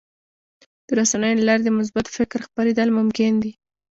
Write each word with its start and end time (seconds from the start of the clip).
د 0.87 0.89
رسنیو 0.99 1.37
له 1.39 1.43
لارې 1.49 1.63
د 1.65 1.69
مثبت 1.79 2.05
فکر 2.17 2.39
خپرېدل 2.47 2.87
ممکن 2.99 3.31
دي. 3.43 3.51